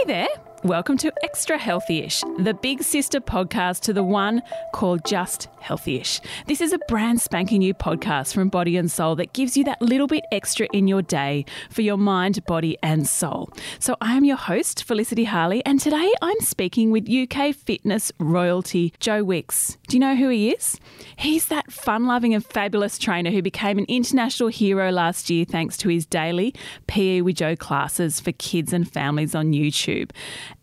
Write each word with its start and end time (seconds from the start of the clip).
Hey 0.00 0.06
there. 0.06 0.49
Welcome 0.64 0.98
to 0.98 1.12
Extra 1.22 1.58
Healthyish, 1.58 2.22
the 2.44 2.52
big 2.52 2.82
sister 2.82 3.18
podcast 3.18 3.80
to 3.80 3.94
the 3.94 4.02
one 4.02 4.42
called 4.74 5.06
Just 5.06 5.48
Healthyish. 5.58 6.20
This 6.48 6.60
is 6.60 6.74
a 6.74 6.78
brand 6.86 7.22
spanking 7.22 7.60
new 7.60 7.72
podcast 7.72 8.34
from 8.34 8.50
Body 8.50 8.76
and 8.76 8.92
Soul 8.92 9.16
that 9.16 9.32
gives 9.32 9.56
you 9.56 9.64
that 9.64 9.80
little 9.80 10.06
bit 10.06 10.22
extra 10.30 10.68
in 10.74 10.86
your 10.86 11.00
day 11.00 11.46
for 11.70 11.80
your 11.80 11.96
mind, 11.96 12.44
body, 12.44 12.76
and 12.82 13.08
soul. 13.08 13.50
So 13.78 13.96
I 14.02 14.18
am 14.18 14.24
your 14.26 14.36
host, 14.36 14.84
Felicity 14.84 15.24
Harley, 15.24 15.64
and 15.64 15.80
today 15.80 16.12
I'm 16.20 16.40
speaking 16.40 16.90
with 16.90 17.08
UK 17.08 17.54
fitness 17.54 18.12
royalty 18.18 18.92
Joe 19.00 19.24
Wicks. 19.24 19.78
Do 19.88 19.96
you 19.96 20.00
know 20.00 20.14
who 20.14 20.28
he 20.28 20.50
is? 20.50 20.78
He's 21.16 21.46
that 21.46 21.72
fun 21.72 22.06
loving 22.06 22.34
and 22.34 22.44
fabulous 22.44 22.98
trainer 22.98 23.30
who 23.30 23.40
became 23.40 23.78
an 23.78 23.86
international 23.88 24.50
hero 24.50 24.90
last 24.90 25.30
year 25.30 25.46
thanks 25.46 25.78
to 25.78 25.88
his 25.88 26.04
daily 26.04 26.54
PE 26.86 27.22
with 27.22 27.36
Joe 27.36 27.56
classes 27.56 28.20
for 28.20 28.32
kids 28.32 28.74
and 28.74 28.90
families 28.90 29.34
on 29.34 29.52
YouTube. 29.52 30.10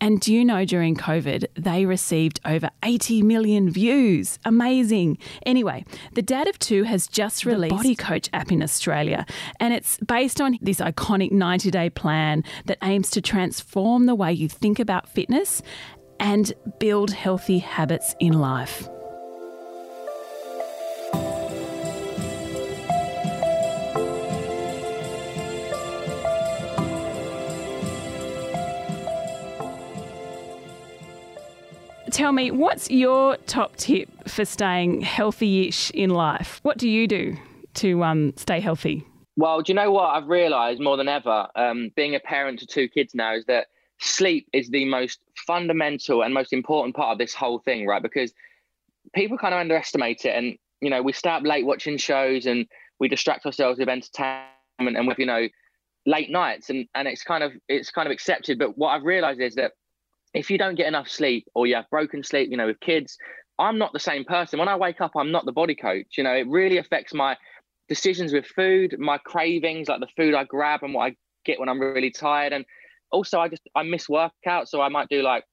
And 0.00 0.20
do 0.20 0.32
you 0.32 0.44
know 0.44 0.64
during 0.64 0.94
COVID, 0.94 1.46
they 1.54 1.84
received 1.84 2.40
over 2.44 2.70
80 2.84 3.22
million 3.22 3.70
views? 3.70 4.38
Amazing. 4.44 5.18
Anyway, 5.44 5.84
the 6.12 6.22
Dad 6.22 6.48
of 6.48 6.58
Two 6.58 6.84
has 6.84 7.08
just 7.08 7.44
released 7.44 7.70
the 7.70 7.76
Body 7.76 7.94
Coach 7.96 8.28
app 8.32 8.52
in 8.52 8.62
Australia, 8.62 9.26
and 9.58 9.74
it's 9.74 9.98
based 9.98 10.40
on 10.40 10.58
this 10.60 10.78
iconic 10.78 11.32
90 11.32 11.70
day 11.70 11.90
plan 11.90 12.44
that 12.66 12.78
aims 12.82 13.10
to 13.10 13.20
transform 13.20 14.06
the 14.06 14.14
way 14.14 14.32
you 14.32 14.48
think 14.48 14.78
about 14.78 15.08
fitness 15.08 15.62
and 16.20 16.52
build 16.78 17.10
healthy 17.10 17.58
habits 17.58 18.14
in 18.20 18.32
life. 18.32 18.88
Tell 32.28 32.34
me, 32.34 32.50
what's 32.50 32.90
your 32.90 33.38
top 33.46 33.74
tip 33.76 34.28
for 34.28 34.44
staying 34.44 35.00
healthy-ish 35.00 35.90
in 35.92 36.10
life? 36.10 36.60
What 36.62 36.76
do 36.76 36.86
you 36.86 37.08
do 37.08 37.38
to 37.76 38.04
um, 38.04 38.34
stay 38.36 38.60
healthy? 38.60 39.06
Well, 39.38 39.62
do 39.62 39.72
you 39.72 39.74
know 39.74 39.90
what 39.90 40.10
I've 40.14 40.28
realised 40.28 40.78
more 40.78 40.98
than 40.98 41.08
ever, 41.08 41.46
um, 41.56 41.90
being 41.96 42.14
a 42.14 42.20
parent 42.20 42.58
to 42.58 42.66
two 42.66 42.86
kids 42.86 43.14
now, 43.14 43.34
is 43.34 43.46
that 43.46 43.68
sleep 43.98 44.46
is 44.52 44.68
the 44.68 44.84
most 44.84 45.20
fundamental 45.46 46.22
and 46.22 46.34
most 46.34 46.52
important 46.52 46.94
part 46.94 47.12
of 47.12 47.18
this 47.18 47.32
whole 47.32 47.60
thing, 47.60 47.86
right? 47.86 48.02
Because 48.02 48.34
people 49.14 49.38
kind 49.38 49.54
of 49.54 49.60
underestimate 49.60 50.26
it, 50.26 50.36
and 50.36 50.58
you 50.82 50.90
know, 50.90 51.00
we 51.00 51.14
stay 51.14 51.30
up 51.30 51.44
late 51.44 51.64
watching 51.64 51.96
shows, 51.96 52.44
and 52.44 52.66
we 53.00 53.08
distract 53.08 53.46
ourselves 53.46 53.78
with 53.78 53.88
entertainment 53.88 54.98
and 54.98 55.08
with 55.08 55.18
you 55.18 55.24
know 55.24 55.48
late 56.04 56.30
nights, 56.30 56.68
and 56.68 56.88
and 56.94 57.08
it's 57.08 57.22
kind 57.22 57.42
of 57.42 57.52
it's 57.68 57.90
kind 57.90 58.06
of 58.06 58.12
accepted. 58.12 58.58
But 58.58 58.76
what 58.76 58.88
I've 58.88 59.04
realised 59.04 59.40
is 59.40 59.54
that 59.54 59.72
if 60.34 60.50
you 60.50 60.58
don't 60.58 60.74
get 60.74 60.86
enough 60.86 61.08
sleep 61.08 61.46
or 61.54 61.66
you 61.66 61.74
have 61.74 61.88
broken 61.90 62.22
sleep, 62.22 62.50
you 62.50 62.56
know, 62.56 62.66
with 62.66 62.80
kids, 62.80 63.16
I'm 63.58 63.78
not 63.78 63.92
the 63.92 63.98
same 63.98 64.24
person. 64.24 64.58
When 64.58 64.68
I 64.68 64.76
wake 64.76 65.00
up, 65.00 65.12
I'm 65.16 65.32
not 65.32 65.44
the 65.44 65.52
body 65.52 65.74
coach. 65.74 66.16
You 66.16 66.24
know, 66.24 66.34
it 66.34 66.46
really 66.46 66.78
affects 66.78 67.12
my 67.12 67.36
decisions 67.88 68.32
with 68.32 68.46
food, 68.46 68.96
my 68.98 69.18
cravings, 69.18 69.88
like 69.88 70.00
the 70.00 70.08
food 70.16 70.34
I 70.34 70.44
grab 70.44 70.82
and 70.82 70.94
what 70.94 71.10
I 71.10 71.16
get 71.44 71.58
when 71.58 71.68
I'm 71.68 71.80
really 71.80 72.10
tired. 72.10 72.52
And 72.52 72.64
also, 73.10 73.40
I 73.40 73.48
just 73.48 73.62
I 73.74 73.82
miss 73.82 74.06
workouts, 74.06 74.68
so 74.68 74.80
I 74.80 74.88
might 74.88 75.08
do 75.08 75.22
like, 75.22 75.44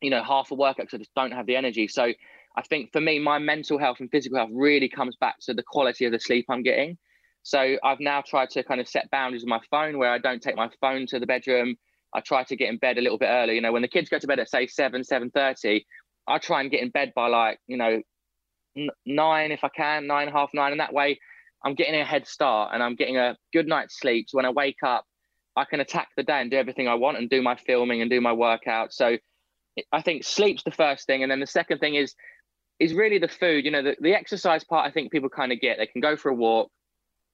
you 0.00 0.10
know, 0.10 0.22
half 0.22 0.50
a 0.50 0.54
workout 0.54 0.86
because 0.86 0.94
I 0.94 0.98
just 0.98 1.14
don't 1.14 1.32
have 1.32 1.46
the 1.46 1.56
energy. 1.56 1.88
So 1.88 2.12
I 2.56 2.62
think 2.62 2.92
for 2.92 3.00
me, 3.00 3.18
my 3.18 3.38
mental 3.38 3.78
health 3.78 3.98
and 4.00 4.10
physical 4.10 4.38
health 4.38 4.50
really 4.52 4.88
comes 4.88 5.16
back 5.16 5.36
to 5.40 5.54
the 5.54 5.62
quality 5.62 6.04
of 6.04 6.12
the 6.12 6.20
sleep 6.20 6.46
I'm 6.48 6.62
getting. 6.62 6.96
So 7.42 7.76
I've 7.82 8.00
now 8.00 8.22
tried 8.22 8.50
to 8.50 8.62
kind 8.62 8.80
of 8.80 8.88
set 8.88 9.10
boundaries 9.10 9.42
with 9.42 9.48
my 9.48 9.60
phone 9.70 9.98
where 9.98 10.12
I 10.12 10.18
don't 10.18 10.40
take 10.40 10.56
my 10.56 10.70
phone 10.80 11.06
to 11.08 11.18
the 11.18 11.26
bedroom. 11.26 11.76
I 12.14 12.20
try 12.20 12.44
to 12.44 12.56
get 12.56 12.68
in 12.68 12.78
bed 12.78 12.98
a 12.98 13.00
little 13.00 13.18
bit 13.18 13.28
early. 13.28 13.54
You 13.54 13.60
know, 13.60 13.72
when 13.72 13.82
the 13.82 13.88
kids 13.88 14.08
go 14.08 14.18
to 14.18 14.26
bed 14.26 14.38
at 14.38 14.50
say 14.50 14.66
seven, 14.66 15.04
seven 15.04 15.30
thirty, 15.30 15.86
I 16.26 16.38
try 16.38 16.60
and 16.60 16.70
get 16.70 16.82
in 16.82 16.90
bed 16.90 17.12
by 17.14 17.28
like 17.28 17.58
you 17.66 17.76
know 17.76 18.02
nine 19.06 19.52
if 19.52 19.64
I 19.64 19.68
can, 19.68 20.06
nine 20.06 20.28
half 20.28 20.50
nine, 20.54 20.72
and 20.72 20.80
that 20.80 20.92
way 20.92 21.18
I'm 21.64 21.74
getting 21.74 22.00
a 22.00 22.04
head 22.04 22.26
start 22.26 22.70
and 22.72 22.82
I'm 22.82 22.96
getting 22.96 23.16
a 23.16 23.36
good 23.52 23.66
night's 23.66 23.98
sleep. 23.98 24.28
So 24.28 24.36
when 24.36 24.46
I 24.46 24.50
wake 24.50 24.82
up, 24.84 25.04
I 25.56 25.64
can 25.64 25.80
attack 25.80 26.08
the 26.16 26.22
day 26.22 26.40
and 26.40 26.50
do 26.50 26.56
everything 26.56 26.88
I 26.88 26.94
want 26.94 27.18
and 27.18 27.28
do 27.28 27.42
my 27.42 27.56
filming 27.56 28.00
and 28.00 28.10
do 28.10 28.20
my 28.20 28.32
workout. 28.32 28.92
So 28.92 29.16
I 29.92 30.02
think 30.02 30.24
sleep's 30.24 30.64
the 30.64 30.70
first 30.70 31.06
thing, 31.06 31.22
and 31.22 31.30
then 31.30 31.40
the 31.40 31.46
second 31.46 31.78
thing 31.78 31.94
is 31.94 32.14
is 32.78 32.94
really 32.94 33.18
the 33.18 33.28
food. 33.28 33.64
You 33.64 33.70
know, 33.70 33.82
the, 33.82 33.96
the 34.00 34.14
exercise 34.14 34.64
part. 34.64 34.86
I 34.86 34.92
think 34.92 35.12
people 35.12 35.28
kind 35.28 35.52
of 35.52 35.60
get. 35.60 35.78
They 35.78 35.86
can 35.86 36.00
go 36.00 36.16
for 36.16 36.30
a 36.30 36.34
walk. 36.34 36.70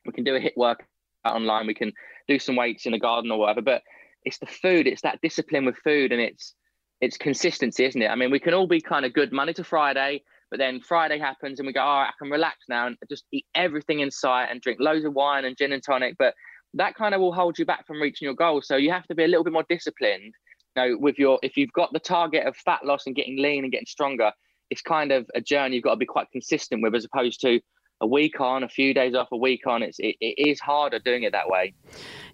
We 0.04 0.12
can 0.12 0.24
do 0.24 0.36
a 0.36 0.40
HIIT 0.40 0.56
workout 0.56 0.86
online. 1.24 1.66
We 1.66 1.74
can 1.74 1.92
do 2.28 2.38
some 2.38 2.56
weights 2.56 2.86
in 2.86 2.92
the 2.92 2.98
garden 2.98 3.30
or 3.30 3.38
whatever. 3.38 3.62
But 3.62 3.82
it's 4.24 4.38
the 4.38 4.46
food, 4.46 4.86
it's 4.86 5.02
that 5.02 5.20
discipline 5.22 5.64
with 5.64 5.76
food, 5.76 6.12
and 6.12 6.20
it's 6.20 6.54
it's 7.00 7.16
consistency, 7.16 7.84
isn't 7.84 8.02
it? 8.02 8.08
I 8.08 8.16
mean, 8.16 8.30
we 8.30 8.40
can 8.40 8.54
all 8.54 8.66
be 8.66 8.80
kind 8.80 9.04
of 9.04 9.12
good 9.12 9.32
Monday 9.32 9.52
to 9.54 9.64
Friday, 9.64 10.22
but 10.50 10.58
then 10.58 10.80
Friday 10.80 11.18
happens 11.18 11.60
and 11.60 11.66
we 11.66 11.72
go, 11.72 11.80
all 11.80 12.00
right, 12.00 12.08
I 12.08 12.12
can 12.18 12.30
relax 12.30 12.56
now 12.68 12.86
and 12.86 12.96
just 13.08 13.24
eat 13.32 13.46
everything 13.54 14.00
in 14.00 14.10
sight 14.10 14.48
and 14.50 14.60
drink 14.60 14.80
loads 14.80 15.04
of 15.04 15.14
wine 15.14 15.44
and 15.44 15.56
gin 15.56 15.72
and 15.72 15.82
tonic. 15.82 16.16
But 16.18 16.34
that 16.74 16.94
kind 16.94 17.14
of 17.14 17.20
will 17.20 17.32
hold 17.32 17.58
you 17.58 17.64
back 17.64 17.86
from 17.86 18.00
reaching 18.00 18.26
your 18.26 18.34
goals. 18.34 18.66
So 18.66 18.76
you 18.76 18.90
have 18.90 19.06
to 19.06 19.14
be 19.14 19.24
a 19.24 19.28
little 19.28 19.44
bit 19.44 19.52
more 19.52 19.64
disciplined. 19.68 20.34
You 20.76 20.82
know, 20.82 20.98
with 20.98 21.18
your 21.18 21.38
if 21.42 21.56
you've 21.56 21.72
got 21.72 21.92
the 21.92 22.00
target 22.00 22.46
of 22.46 22.56
fat 22.56 22.84
loss 22.84 23.06
and 23.06 23.14
getting 23.14 23.38
lean 23.38 23.64
and 23.64 23.72
getting 23.72 23.86
stronger, 23.86 24.32
it's 24.70 24.82
kind 24.82 25.12
of 25.12 25.26
a 25.34 25.40
journey 25.40 25.76
you've 25.76 25.84
got 25.84 25.92
to 25.92 25.96
be 25.96 26.06
quite 26.06 26.30
consistent 26.30 26.82
with, 26.82 26.94
as 26.94 27.04
opposed 27.04 27.40
to 27.42 27.60
a 28.00 28.06
week 28.06 28.40
on, 28.40 28.62
a 28.62 28.68
few 28.68 28.94
days 28.94 29.14
off, 29.14 29.28
a 29.32 29.36
week 29.36 29.66
on. 29.66 29.82
It's 29.82 29.98
it, 29.98 30.16
it 30.20 30.48
is 30.48 30.60
harder 30.60 30.98
doing 30.98 31.24
it 31.24 31.32
that 31.32 31.48
way. 31.48 31.74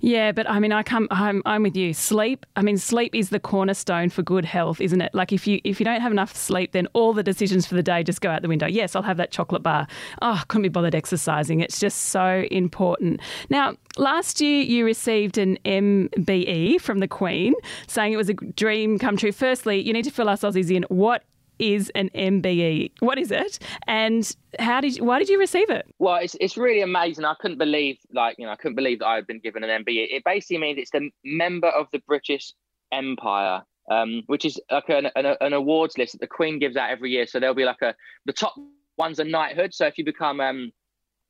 Yeah, 0.00 0.32
but 0.32 0.48
I 0.48 0.58
mean, 0.58 0.72
I 0.72 0.82
come, 0.82 1.08
I'm, 1.10 1.42
I'm 1.46 1.62
with 1.62 1.76
you. 1.76 1.94
Sleep. 1.94 2.44
I 2.56 2.62
mean, 2.62 2.76
sleep 2.76 3.14
is 3.14 3.30
the 3.30 3.40
cornerstone 3.40 4.10
for 4.10 4.22
good 4.22 4.44
health, 4.44 4.80
isn't 4.80 5.00
it? 5.00 5.14
Like 5.14 5.32
if 5.32 5.46
you 5.46 5.60
if 5.64 5.80
you 5.80 5.84
don't 5.84 6.00
have 6.00 6.12
enough 6.12 6.36
sleep, 6.36 6.72
then 6.72 6.86
all 6.92 7.12
the 7.12 7.22
decisions 7.22 7.66
for 7.66 7.74
the 7.74 7.82
day 7.82 8.02
just 8.02 8.20
go 8.20 8.30
out 8.30 8.42
the 8.42 8.48
window. 8.48 8.66
Yes, 8.66 8.94
I'll 8.94 9.02
have 9.02 9.16
that 9.16 9.30
chocolate 9.30 9.62
bar. 9.62 9.86
Oh, 10.20 10.42
couldn't 10.48 10.62
be 10.62 10.68
bothered 10.68 10.94
exercising. 10.94 11.60
It's 11.60 11.80
just 11.80 12.02
so 12.06 12.44
important. 12.50 13.20
Now, 13.48 13.76
last 13.96 14.40
year 14.40 14.62
you 14.62 14.84
received 14.84 15.38
an 15.38 15.58
MBE 15.64 16.80
from 16.80 16.98
the 16.98 17.08
Queen, 17.08 17.54
saying 17.86 18.12
it 18.12 18.16
was 18.16 18.28
a 18.28 18.34
dream 18.34 18.98
come 18.98 19.16
true. 19.16 19.32
Firstly, 19.32 19.80
you 19.80 19.92
need 19.92 20.04
to 20.04 20.10
fill 20.10 20.28
us 20.28 20.42
Aussies 20.42 20.74
in. 20.74 20.84
What 20.88 21.24
is 21.58 21.90
an 21.94 22.10
MBE? 22.14 22.92
What 23.00 23.18
is 23.18 23.30
it? 23.30 23.58
And 23.86 24.34
how 24.58 24.80
did 24.80 24.96
you, 24.96 25.04
why 25.04 25.18
did 25.18 25.28
you 25.28 25.38
receive 25.38 25.70
it? 25.70 25.86
Well, 25.98 26.16
it's, 26.16 26.36
it's 26.40 26.56
really 26.56 26.82
amazing. 26.82 27.24
I 27.24 27.34
couldn't 27.40 27.58
believe 27.58 27.98
like, 28.12 28.36
you 28.38 28.46
know, 28.46 28.52
I 28.52 28.56
couldn't 28.56 28.76
believe 28.76 29.00
that 29.00 29.06
I 29.06 29.16
had 29.16 29.26
been 29.26 29.40
given 29.40 29.64
an 29.64 29.84
MBE. 29.84 30.06
It 30.10 30.22
basically 30.24 30.58
means 30.58 30.78
it's 30.78 30.90
the 30.90 31.10
member 31.24 31.68
of 31.68 31.86
the 31.92 32.00
British 32.06 32.52
Empire. 32.92 33.62
Um, 33.90 34.22
which 34.28 34.46
is 34.46 34.58
like 34.70 34.88
an, 34.88 35.10
an, 35.14 35.36
an, 35.42 35.52
awards 35.52 35.98
list 35.98 36.12
that 36.12 36.22
the 36.22 36.26
Queen 36.26 36.58
gives 36.58 36.74
out 36.74 36.88
every 36.88 37.10
year. 37.10 37.26
So 37.26 37.38
there'll 37.38 37.54
be 37.54 37.66
like 37.66 37.82
a 37.82 37.94
the 38.24 38.32
top 38.32 38.54
ones 38.96 39.20
are 39.20 39.24
knighthood. 39.24 39.74
So 39.74 39.86
if 39.86 39.98
you 39.98 40.06
become 40.06 40.40
um, 40.40 40.72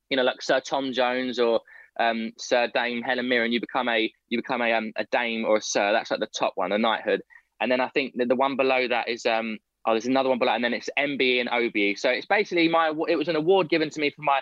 you 0.09 0.17
know, 0.17 0.23
like 0.23 0.43
Sir 0.43 0.61
Tom 0.61 0.93
Jones 0.93 1.39
or 1.39 1.61
um, 1.99 2.33
Sir 2.39 2.69
Dame 2.73 3.03
Helen 3.03 3.29
Mirren, 3.29 3.53
you 3.53 3.61
become 3.61 3.89
a 3.89 4.11
you 4.29 4.39
become 4.39 4.63
a 4.63 4.73
um, 4.73 4.93
a 4.97 5.05
Dame 5.11 5.45
or 5.45 5.57
a 5.57 5.63
Sir. 5.63 5.93
That's 5.93 6.11
like 6.11 6.21
the 6.21 6.27
top 6.27 6.53
one, 6.57 6.73
a 6.73 6.79
knighthood. 6.79 7.23
And 7.61 7.71
then 7.71 7.81
I 7.81 7.89
think 7.89 8.15
the 8.17 8.37
one 8.37 8.57
below 8.57 8.89
that 8.89 9.09
is 9.09 9.25
um, 9.27 9.59
oh, 9.87 9.93
there's 9.93 10.07
another 10.07 10.29
one 10.29 10.39
below, 10.39 10.53
and 10.53 10.65
then 10.65 10.75
it's 10.75 10.89
MBE 10.99 11.41
and 11.41 11.49
OBE. 11.49 11.99
So 11.99 12.11
it's 12.11 12.27
basically 12.27 12.69
my 12.69 12.93
it 13.09 13.17
was 13.17 13.29
an 13.29 13.37
award 13.37 13.69
given 13.69 13.91
to 13.91 14.01
me 14.01 14.11
for 14.11 14.23
my 14.23 14.41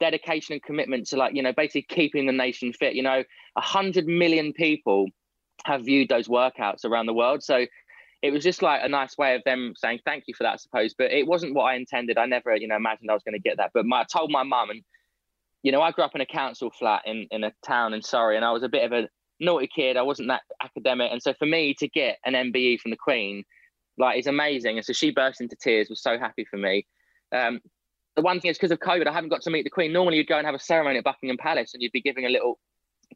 dedication 0.00 0.54
and 0.54 0.62
commitment 0.62 1.06
to 1.08 1.16
like 1.16 1.34
you 1.34 1.42
know 1.42 1.52
basically 1.52 1.82
keeping 1.82 2.26
the 2.26 2.32
nation 2.32 2.72
fit. 2.72 2.94
You 2.94 3.02
know, 3.02 3.22
a 3.56 3.60
hundred 3.60 4.06
million 4.06 4.52
people 4.52 5.08
have 5.64 5.84
viewed 5.84 6.08
those 6.08 6.28
workouts 6.28 6.84
around 6.84 7.06
the 7.06 7.14
world, 7.14 7.42
so 7.42 7.66
it 8.22 8.30
was 8.30 8.42
just 8.42 8.62
like 8.62 8.80
a 8.82 8.88
nice 8.88 9.16
way 9.18 9.34
of 9.34 9.42
them 9.44 9.74
saying 9.76 10.00
thank 10.04 10.24
you 10.26 10.34
for 10.34 10.44
that, 10.44 10.54
I 10.54 10.56
suppose. 10.56 10.94
But 10.96 11.12
it 11.12 11.26
wasn't 11.26 11.54
what 11.54 11.64
I 11.64 11.74
intended. 11.74 12.18
I 12.18 12.26
never 12.26 12.54
you 12.56 12.68
know 12.68 12.76
imagined 12.76 13.10
I 13.10 13.14
was 13.14 13.22
going 13.22 13.34
to 13.34 13.40
get 13.40 13.58
that. 13.58 13.70
But 13.74 13.86
my, 13.86 14.00
I 14.00 14.04
told 14.04 14.30
my 14.30 14.42
mum, 14.42 14.70
and 14.70 14.82
you 15.62 15.72
know, 15.72 15.82
I 15.82 15.90
grew 15.90 16.04
up 16.04 16.14
in 16.14 16.20
a 16.20 16.26
council 16.26 16.70
flat 16.70 17.02
in 17.06 17.26
in 17.30 17.44
a 17.44 17.52
town 17.66 17.92
in 17.92 18.02
Surrey, 18.02 18.36
and 18.36 18.44
I 18.44 18.52
was 18.52 18.62
a 18.62 18.68
bit 18.68 18.84
of 18.84 18.92
a 18.92 19.08
naughty 19.40 19.68
kid. 19.74 19.96
I 19.96 20.02
wasn't 20.02 20.28
that 20.28 20.42
academic, 20.62 21.10
and 21.10 21.22
so 21.22 21.34
for 21.34 21.46
me 21.46 21.74
to 21.74 21.88
get 21.88 22.18
an 22.24 22.34
MBE 22.34 22.80
from 22.80 22.92
the 22.92 22.96
Queen 22.96 23.44
like 23.98 24.18
it's 24.18 24.26
amazing. 24.26 24.76
And 24.76 24.84
so 24.84 24.92
she 24.92 25.10
burst 25.10 25.40
into 25.40 25.56
tears, 25.56 25.88
was 25.88 26.02
so 26.02 26.18
happy 26.18 26.44
for 26.44 26.56
me. 26.56 26.86
Um, 27.32 27.60
the 28.14 28.22
one 28.22 28.40
thing 28.40 28.50
is 28.50 28.56
because 28.56 28.70
of 28.70 28.78
COVID, 28.78 29.06
I 29.06 29.12
haven't 29.12 29.30
got 29.30 29.42
to 29.42 29.50
meet 29.50 29.64
the 29.64 29.70
Queen. 29.70 29.92
Normally, 29.92 30.16
you'd 30.16 30.26
go 30.26 30.38
and 30.38 30.46
have 30.46 30.54
a 30.54 30.60
ceremony 30.60 30.98
at 30.98 31.04
Buckingham 31.04 31.36
Palace, 31.36 31.74
and 31.74 31.82
you'd 31.82 31.92
be 31.92 32.00
giving 32.00 32.24
a 32.24 32.30
little, 32.30 32.58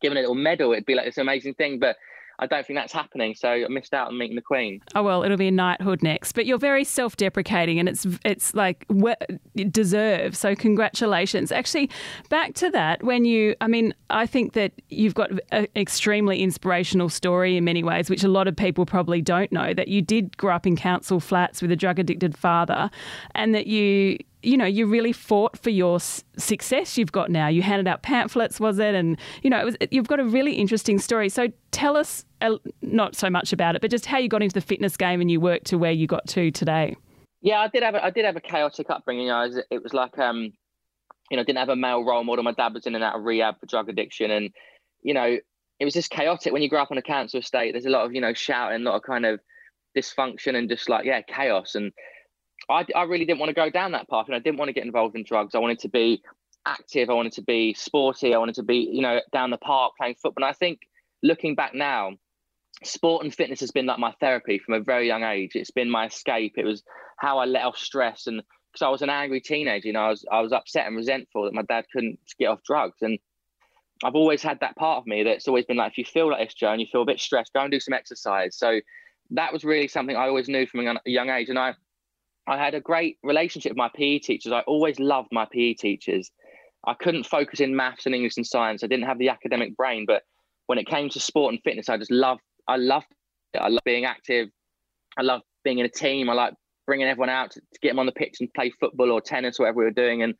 giving 0.00 0.18
a 0.18 0.20
little 0.20 0.34
medal. 0.34 0.72
It'd 0.72 0.86
be 0.86 0.94
like 0.94 1.06
this 1.06 1.18
amazing 1.18 1.54
thing, 1.54 1.78
but 1.78 1.96
I 2.40 2.46
don't 2.46 2.66
think 2.66 2.78
that's 2.78 2.92
happening. 2.92 3.34
So 3.34 3.48
I 3.48 3.68
missed 3.68 3.94
out 3.94 4.08
on 4.08 4.18
meeting 4.18 4.34
the 4.34 4.42
Queen. 4.42 4.80
Oh 4.94 5.02
well, 5.02 5.22
it'll 5.22 5.36
be 5.36 5.48
a 5.48 5.52
knighthood 5.52 6.02
next. 6.02 6.32
But 6.32 6.46
you're 6.46 6.58
very 6.58 6.84
self-deprecating, 6.84 7.78
and 7.78 7.88
it's 7.88 8.06
it's 8.24 8.54
like 8.54 8.86
it 9.54 9.70
deserves. 9.70 10.38
So 10.38 10.54
congratulations. 10.54 11.52
Actually, 11.52 11.90
back 12.30 12.54
to 12.54 12.70
that. 12.70 13.02
When 13.02 13.24
you, 13.24 13.54
I 13.60 13.68
mean, 13.68 13.94
I 14.08 14.26
think 14.26 14.54
that 14.54 14.72
you've 14.88 15.14
got 15.14 15.30
an 15.52 15.68
extremely 15.76 16.42
inspirational 16.42 17.10
story 17.10 17.56
in 17.58 17.64
many 17.64 17.82
ways, 17.82 18.08
which 18.08 18.24
a 18.24 18.28
lot 18.28 18.48
of 18.48 18.56
people 18.56 18.86
probably 18.86 19.20
don't 19.20 19.52
know. 19.52 19.74
That 19.74 19.88
you 19.88 20.00
did 20.02 20.36
grow 20.36 20.54
up 20.54 20.66
in 20.66 20.76
council 20.76 21.20
flats 21.20 21.60
with 21.60 21.70
a 21.70 21.76
drug-addicted 21.76 22.36
father, 22.36 22.90
and 23.34 23.54
that 23.54 23.66
you 23.66 24.18
you 24.42 24.56
know, 24.56 24.64
you 24.64 24.86
really 24.86 25.12
fought 25.12 25.58
for 25.58 25.70
your 25.70 25.96
s- 25.96 26.24
success 26.36 26.96
you've 26.96 27.12
got 27.12 27.30
now. 27.30 27.48
You 27.48 27.62
handed 27.62 27.86
out 27.86 28.02
pamphlets, 28.02 28.58
was 28.58 28.78
it? 28.78 28.94
And, 28.94 29.18
you 29.42 29.50
know, 29.50 29.60
it 29.60 29.64
was, 29.64 29.76
you've 29.90 30.08
got 30.08 30.20
a 30.20 30.24
really 30.24 30.54
interesting 30.54 30.98
story. 30.98 31.28
So 31.28 31.48
tell 31.70 31.96
us, 31.96 32.24
not 32.80 33.14
so 33.14 33.28
much 33.28 33.52
about 33.52 33.76
it, 33.76 33.82
but 33.82 33.90
just 33.90 34.06
how 34.06 34.18
you 34.18 34.28
got 34.28 34.42
into 34.42 34.54
the 34.54 34.60
fitness 34.60 34.96
game 34.96 35.20
and 35.20 35.30
you 35.30 35.40
worked 35.40 35.66
to 35.66 35.78
where 35.78 35.92
you 35.92 36.06
got 36.06 36.26
to 36.28 36.50
today. 36.50 36.96
Yeah, 37.42 37.60
I 37.60 37.68
did 37.68 37.82
have 37.82 37.94
a, 37.94 38.04
I 38.04 38.10
did 38.10 38.24
have 38.24 38.36
a 38.36 38.40
chaotic 38.40 38.90
upbringing. 38.90 39.28
Know, 39.28 39.40
was, 39.40 39.60
it 39.70 39.82
was 39.82 39.94
like 39.94 40.18
um, 40.18 40.52
you 41.30 41.36
know, 41.36 41.44
didn't 41.44 41.58
have 41.58 41.68
a 41.68 41.76
male 41.76 42.04
role 42.04 42.24
model. 42.24 42.44
My 42.44 42.52
dad 42.52 42.74
was 42.74 42.86
in 42.86 42.94
and 42.94 43.04
out 43.04 43.16
of 43.16 43.24
rehab 43.24 43.58
for 43.58 43.66
drug 43.66 43.88
addiction, 43.88 44.30
and 44.30 44.50
you 45.02 45.14
know, 45.14 45.38
it 45.78 45.84
was 45.84 45.94
just 45.94 46.10
chaotic. 46.10 46.52
When 46.52 46.62
you 46.62 46.68
grow 46.68 46.82
up 46.82 46.90
on 46.90 46.98
a 46.98 47.02
council 47.02 47.40
estate, 47.40 47.72
there's 47.72 47.86
a 47.86 47.90
lot 47.90 48.04
of 48.04 48.12
you 48.12 48.20
know 48.20 48.34
shouting, 48.34 48.82
a 48.82 48.90
lot 48.90 48.96
of 48.96 49.02
kind 49.02 49.24
of 49.24 49.40
dysfunction, 49.96 50.54
and 50.54 50.68
just 50.68 50.88
like 50.88 51.06
yeah, 51.06 51.22
chaos. 51.22 51.74
And 51.74 51.92
I, 52.70 52.86
I 52.94 53.02
really 53.04 53.24
didn't 53.24 53.40
want 53.40 53.50
to 53.50 53.54
go 53.54 53.70
down 53.70 53.92
that 53.92 54.08
path, 54.08 54.26
and 54.26 54.34
I 54.34 54.38
didn't 54.38 54.58
want 54.58 54.68
to 54.68 54.72
get 54.72 54.84
involved 54.84 55.16
in 55.16 55.24
drugs. 55.24 55.54
I 55.54 55.58
wanted 55.58 55.80
to 55.80 55.88
be 55.88 56.22
active. 56.66 57.10
I 57.10 57.14
wanted 57.14 57.32
to 57.32 57.42
be 57.42 57.74
sporty. 57.74 58.34
I 58.34 58.38
wanted 58.38 58.56
to 58.56 58.62
be 58.62 58.88
you 58.92 59.02
know 59.02 59.20
down 59.32 59.50
the 59.50 59.58
park 59.58 59.92
playing 59.98 60.16
football. 60.22 60.44
And 60.44 60.50
I 60.50 60.52
think 60.52 60.80
looking 61.22 61.54
back 61.54 61.74
now, 61.74 62.12
sport 62.84 63.24
and 63.24 63.34
fitness 63.34 63.60
has 63.60 63.70
been 63.70 63.86
like 63.86 63.98
my 63.98 64.12
therapy 64.20 64.58
from 64.58 64.74
a 64.74 64.80
very 64.80 65.06
young 65.06 65.24
age. 65.24 65.52
It's 65.54 65.70
been 65.70 65.90
my 65.90 66.06
escape. 66.06 66.54
It 66.56 66.64
was 66.64 66.82
how 67.18 67.38
I 67.38 67.44
let 67.44 67.64
off 67.64 67.76
stress 67.76 68.26
and 68.26 68.42
because 68.72 68.86
I 68.86 68.88
was 68.88 69.02
an 69.02 69.10
angry 69.10 69.40
teenager, 69.40 69.88
you 69.88 69.92
know, 69.92 70.00
I 70.00 70.10
was 70.10 70.24
I 70.30 70.40
was 70.40 70.52
upset 70.52 70.86
and 70.86 70.96
resentful 70.96 71.44
that 71.44 71.54
my 71.54 71.62
dad 71.62 71.86
couldn't 71.92 72.18
get 72.38 72.46
off 72.46 72.62
drugs. 72.62 72.98
And 73.00 73.18
I've 74.04 74.14
always 74.14 74.42
had 74.42 74.60
that 74.60 74.76
part 74.76 74.98
of 74.98 75.06
me 75.06 75.24
that's 75.24 75.48
always 75.48 75.64
been 75.64 75.76
like, 75.76 75.92
if 75.92 75.98
you 75.98 76.04
feel 76.04 76.30
like 76.30 76.46
this, 76.46 76.54
Joe, 76.54 76.72
and 76.72 76.80
you 76.80 76.86
feel 76.90 77.02
a 77.02 77.06
bit 77.06 77.20
stressed, 77.20 77.52
go 77.52 77.60
and 77.60 77.70
do 77.70 77.80
some 77.80 77.92
exercise. 77.92 78.56
So 78.56 78.80
that 79.30 79.52
was 79.52 79.64
really 79.64 79.88
something 79.88 80.16
I 80.16 80.28
always 80.28 80.48
knew 80.48 80.66
from 80.66 80.86
a 80.86 81.00
young 81.04 81.30
age. 81.30 81.48
And 81.48 81.58
I 81.58 81.74
I 82.46 82.56
had 82.56 82.74
a 82.74 82.80
great 82.80 83.18
relationship 83.22 83.70
with 83.70 83.78
my 83.78 83.90
PE 83.94 84.18
teachers. 84.20 84.52
I 84.52 84.60
always 84.60 84.98
loved 84.98 85.28
my 85.32 85.46
PE 85.50 85.74
teachers. 85.74 86.30
I 86.86 86.94
couldn't 86.94 87.26
focus 87.26 87.60
in 87.60 87.76
maths 87.76 88.06
and 88.06 88.14
English 88.14 88.36
and 88.36 88.46
science. 88.46 88.82
I 88.82 88.86
didn't 88.86 89.06
have 89.06 89.18
the 89.18 89.28
academic 89.28 89.76
brain, 89.76 90.04
but 90.06 90.22
when 90.66 90.78
it 90.78 90.86
came 90.86 91.08
to 91.10 91.20
sport 91.20 91.52
and 91.52 91.62
fitness, 91.62 91.88
I 91.88 91.98
just 91.98 92.10
loved 92.10 92.40
I 92.68 92.76
loved 92.76 93.06
it. 93.54 93.58
I 93.58 93.68
love 93.68 93.82
being 93.84 94.04
active. 94.04 94.48
I 95.18 95.22
love 95.22 95.42
being 95.64 95.78
in 95.78 95.86
a 95.86 95.90
team. 95.90 96.30
I 96.30 96.34
like 96.34 96.54
bringing 96.86 97.06
everyone 97.06 97.28
out 97.28 97.50
to, 97.52 97.60
to, 97.60 97.80
get 97.82 97.90
them 97.90 97.98
on 97.98 98.06
the 98.06 98.12
pitch 98.12 98.36
and 98.40 98.52
play 98.54 98.70
football 98.80 99.10
or 99.10 99.20
tennis 99.20 99.58
or 99.58 99.64
whatever 99.64 99.78
we 99.78 99.84
were 99.84 99.90
doing. 99.90 100.22
And 100.22 100.34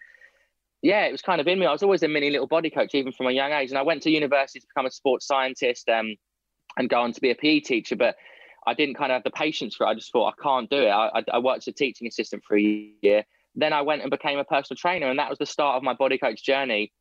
yeah, 0.82 1.04
it 1.06 1.12
was 1.12 1.22
kind 1.22 1.40
of 1.40 1.46
in 1.46 1.58
me. 1.58 1.66
I 1.66 1.72
was 1.72 1.82
always 1.82 2.02
a 2.02 2.08
mini 2.08 2.30
little 2.30 2.46
body 2.46 2.70
coach, 2.70 2.94
even 2.94 3.12
from 3.12 3.26
a 3.26 3.32
young 3.32 3.52
age. 3.52 3.70
And 3.70 3.78
I 3.78 3.82
went 3.82 4.02
to 4.02 4.10
university 4.10 4.60
to 4.60 4.66
become 4.66 4.86
a 4.86 4.90
sports 4.90 5.26
scientist 5.26 5.88
um, 5.88 6.14
and 6.78 6.88
go 6.88 7.00
on 7.00 7.12
to 7.12 7.20
be 7.20 7.30
a 7.30 7.34
PE 7.34 7.60
teacher. 7.60 7.96
But 7.96 8.16
I 8.66 8.74
didn't 8.74 8.96
kind 8.96 9.10
of 9.10 9.16
have 9.16 9.24
the 9.24 9.30
patience 9.30 9.74
for 9.74 9.86
it. 9.86 9.90
I 9.90 9.94
just 9.94 10.12
thought 10.12 10.34
I 10.38 10.42
can't 10.42 10.68
do 10.68 10.82
it. 10.82 10.90
I, 10.90 11.22
I 11.32 11.38
worked 11.38 11.64
as 11.64 11.68
a 11.68 11.72
teaching 11.72 12.06
assistant 12.06 12.42
for 12.46 12.56
a 12.58 12.94
year. 13.02 13.24
Then 13.54 13.72
I 13.72 13.82
went 13.82 14.02
and 14.02 14.10
became 14.10 14.38
a 14.38 14.44
personal 14.44 14.76
trainer, 14.76 15.08
and 15.08 15.18
that 15.18 15.30
was 15.30 15.38
the 15.38 15.46
start 15.46 15.76
of 15.76 15.82
my 15.82 15.94
body 15.94 16.18
coach 16.18 16.44
journey 16.44 16.92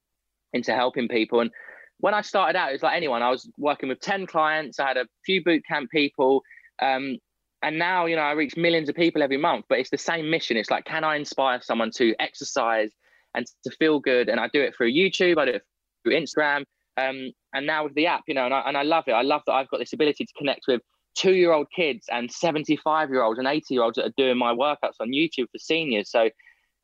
into 0.54 0.74
helping 0.74 1.08
people. 1.08 1.42
And 1.42 1.52
when 2.00 2.14
I 2.14 2.22
started 2.22 2.58
out, 2.58 2.70
it 2.70 2.74
was 2.74 2.84
like 2.84 2.96
anyone. 2.96 3.22
I 3.22 3.30
was 3.30 3.50
working 3.58 3.90
with 3.90 4.00
10 4.00 4.26
clients, 4.26 4.80
I 4.80 4.88
had 4.88 4.98
a 4.98 5.06
few 5.26 5.44
boot 5.44 5.64
camp 5.68 5.92
people. 5.92 6.44
Um, 6.82 7.18
and 7.62 7.78
now, 7.78 8.06
you 8.06 8.16
know, 8.16 8.22
I 8.22 8.32
reach 8.32 8.56
millions 8.56 8.88
of 8.88 8.96
people 8.96 9.22
every 9.22 9.38
month, 9.38 9.66
but 9.68 9.80
it's 9.80 9.90
the 9.90 9.98
same 9.98 10.30
mission. 10.30 10.56
It's 10.56 10.72
like, 10.72 10.86
can 10.86 11.04
I 11.04 11.18
inspire 11.18 11.60
someone 11.62 11.92
to 11.96 12.16
exercise 12.20 12.92
and 13.36 13.46
to 13.66 13.72
feel 13.72 14.00
good? 14.00 14.30
And 14.30 14.40
I 14.40 14.48
do 14.48 14.62
it 14.62 14.76
through 14.76 14.94
YouTube, 14.94 15.38
I 15.38 15.46
do 15.46 15.52
it 15.52 15.64
through 16.04 16.14
Instagram. 16.14 16.64
Um, 16.96 17.32
and 17.54 17.66
now 17.66 17.84
with 17.84 17.96
the 17.96 18.08
app, 18.08 18.24
you 18.28 18.34
know, 18.34 18.46
and 18.46 18.54
I, 18.54 18.62
and 18.62 18.78
I 18.78 18.84
love 18.84 19.06
it. 19.08 19.12
I 19.12 19.22
love 19.22 19.42
that 19.46 19.54
I've 19.54 19.70
got 19.70 19.80
this 19.80 19.94
ability 19.94 20.26
to 20.26 20.34
connect 20.38 20.62
with 20.68 20.82
two 21.16 21.34
year 21.34 21.52
old 21.52 21.68
kids 21.76 22.06
and 22.12 22.32
75 22.32 23.10
year 23.10 23.24
olds 23.24 23.40
and 23.40 23.48
80 23.48 23.74
year 23.74 23.84
olds 23.84 23.96
that 23.96 24.06
are 24.06 24.14
doing 24.18 24.38
my 24.38 24.54
workouts 24.54 24.96
on 25.00 25.10
YouTube 25.10 25.50
for 25.52 25.58
seniors. 25.58 26.10
So 26.10 26.30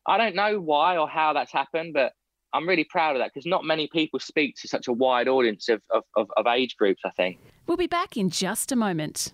I 0.07 0.18
don't 0.18 0.36
know 0.36 0.60
why 0.60 0.98
or 0.98 1.07
how 1.07 1.33
that's 1.33 1.51
happened, 1.51 1.94
but 1.94 2.13
I'm 2.54 2.68
really 2.68 2.86
proud 2.86 3.16
of 3.16 3.22
that 3.22 3.31
because 3.33 3.45
not 3.45 3.66
many 3.66 3.88
people 3.92 4.19
speak 4.19 4.56
to 4.62 4.68
such 4.68 4.88
a 4.88 4.94
wide 4.94 5.27
audience 5.27 5.68
of, 5.68 5.81
of, 5.89 6.04
of, 6.16 6.27
of 6.38 6.48
age 6.48 6.75
groups, 6.77 7.01
I 7.06 7.10
think. 7.12 7.38
We'll 7.68 7.77
be 7.77 7.88
back 7.88 8.16
in 8.16 8.30
just 8.30 8.72
a 8.72 8.75
moment. 8.75 9.33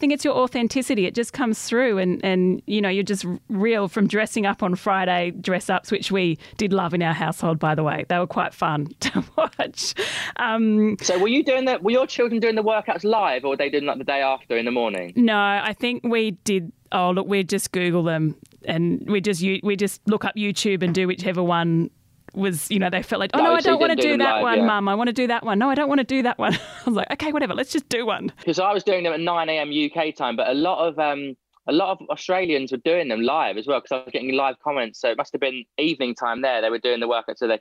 I 0.00 0.08
think 0.08 0.14
it's 0.14 0.24
your 0.24 0.34
authenticity. 0.34 1.04
It 1.04 1.14
just 1.14 1.34
comes 1.34 1.62
through, 1.62 1.98
and, 1.98 2.24
and 2.24 2.62
you 2.64 2.80
know, 2.80 2.88
you're 2.88 3.02
just 3.02 3.26
real 3.50 3.86
from 3.86 4.06
dressing 4.06 4.46
up 4.46 4.62
on 4.62 4.74
Friday 4.74 5.30
dress 5.32 5.68
ups, 5.68 5.90
which 5.90 6.10
we 6.10 6.38
did 6.56 6.72
love 6.72 6.94
in 6.94 7.02
our 7.02 7.12
household, 7.12 7.58
by 7.58 7.74
the 7.74 7.82
way. 7.82 8.06
They 8.08 8.18
were 8.18 8.26
quite 8.26 8.54
fun 8.54 8.86
to 9.00 9.22
watch. 9.36 9.92
Um, 10.36 10.96
so, 11.02 11.18
were 11.18 11.28
you 11.28 11.44
doing 11.44 11.66
that? 11.66 11.82
Were 11.82 11.90
your 11.90 12.06
children 12.06 12.40
doing 12.40 12.54
the 12.54 12.62
workouts 12.62 13.04
live, 13.04 13.44
or 13.44 13.50
were 13.50 13.56
they 13.58 13.68
doing 13.68 13.84
like 13.84 13.98
the 13.98 14.04
day 14.04 14.22
after 14.22 14.56
in 14.56 14.64
the 14.64 14.70
morning? 14.70 15.12
No, 15.16 15.36
I 15.36 15.74
think 15.78 16.02
we 16.02 16.30
did. 16.30 16.72
Oh, 16.92 17.10
look, 17.10 17.26
we 17.26 17.44
just 17.44 17.70
Google 17.70 18.02
them, 18.02 18.36
and 18.64 19.06
we 19.06 19.20
just 19.20 19.42
we 19.42 19.76
just 19.76 20.00
look 20.08 20.24
up 20.24 20.34
YouTube 20.34 20.82
and 20.82 20.94
do 20.94 21.08
whichever 21.08 21.42
one 21.42 21.90
was, 22.34 22.70
you 22.70 22.78
know, 22.78 22.90
they 22.90 23.02
felt 23.02 23.20
like, 23.20 23.30
oh 23.34 23.38
no, 23.38 23.44
no 23.44 23.54
I 23.54 23.60
don't 23.60 23.80
want 23.80 23.90
to 23.90 23.96
do, 23.96 24.12
do 24.12 24.18
that 24.18 24.34
live, 24.34 24.42
one, 24.42 24.58
yeah. 24.58 24.66
mum. 24.66 24.88
I 24.88 24.94
want 24.94 25.08
to 25.08 25.12
do 25.12 25.26
that 25.26 25.44
one. 25.44 25.58
No, 25.58 25.70
I 25.70 25.74
don't 25.74 25.88
want 25.88 25.98
to 26.00 26.04
do 26.04 26.22
that 26.22 26.38
one. 26.38 26.54
I 26.54 26.84
was 26.84 26.94
like, 26.94 27.10
okay, 27.12 27.32
whatever, 27.32 27.54
let's 27.54 27.72
just 27.72 27.88
do 27.88 28.06
one. 28.06 28.32
Because 28.38 28.58
I 28.58 28.72
was 28.72 28.84
doing 28.84 29.04
them 29.04 29.12
at 29.12 29.20
9 29.20 29.48
a.m. 29.48 29.70
UK 29.70 30.14
time, 30.14 30.36
but 30.36 30.48
a 30.48 30.54
lot 30.54 30.86
of 30.86 30.98
um, 30.98 31.36
a 31.66 31.72
lot 31.72 31.90
of 31.90 32.08
Australians 32.10 32.72
were 32.72 32.78
doing 32.78 33.08
them 33.08 33.20
live 33.20 33.56
as 33.56 33.66
well 33.66 33.80
because 33.80 33.92
I 33.92 34.04
was 34.04 34.12
getting 34.12 34.34
live 34.34 34.58
comments. 34.58 35.00
So 35.00 35.10
it 35.10 35.16
must 35.16 35.32
have 35.32 35.40
been 35.40 35.64
evening 35.78 36.14
time 36.14 36.42
there. 36.42 36.60
They 36.60 36.70
were 36.70 36.78
doing 36.78 37.00
the 37.00 37.08
workout 37.08 37.38
so 37.38 37.46
they 37.46 37.60